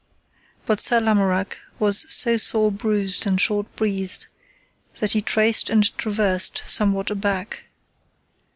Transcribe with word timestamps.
But 0.65 0.81
Sir 0.81 0.99
Lamorak 0.99 1.59
was 1.77 2.11
so 2.11 2.35
sore 2.35 2.71
bruised 2.71 3.27
and 3.27 3.39
short 3.39 3.67
breathed, 3.75 4.25
that 4.99 5.11
he 5.11 5.21
traced 5.21 5.69
and 5.69 5.95
traversed 5.95 6.63
somewhat 6.65 7.11
aback. 7.11 7.65